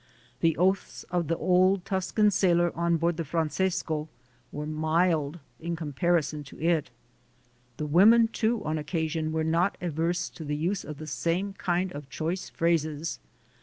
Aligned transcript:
The 0.39 0.57
oaths 0.57 1.03
of 1.11 1.27
the 1.27 1.37
old 1.37 1.85
Tuscan 1.85 2.31
sailor 2.31 2.75
on 2.75 2.97
board 2.97 3.17
the 3.17 3.23
Francesco 3.23 4.09
were 4.51 4.65
mild 4.65 5.37
in 5.59 5.75
comparison 5.75 6.43
to 6.45 6.59
it. 6.59 6.89
The 7.77 7.85
women 7.85 8.27
too, 8.27 8.63
on 8.65 8.79
occasion, 8.79 9.31
were 9.31 9.43
not 9.43 9.77
averse 9.79 10.27
to 10.29 10.43
the 10.43 10.55
use 10.57 10.83
of 10.83 10.97
the 10.97 11.05
same 11.05 11.53
kind 11.53 11.91
of 11.93 12.09
choice 12.09 12.49
phrases. 12.49 13.19